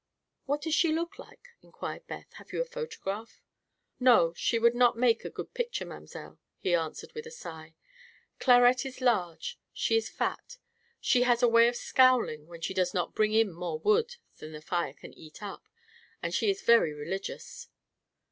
[0.47, 2.33] "What does she look like?" inquired Beth.
[2.39, 3.39] "Have you her photograph?"
[3.99, 7.75] "No; she would not make a good picture, mamselle," he answered with a sigh.
[8.39, 10.57] "Clarette is large; she is fat;
[10.99, 14.53] she has a way of scowling when one does not bring in more wood than
[14.53, 15.67] the fire can eat up;
[16.23, 17.67] and she is very religious."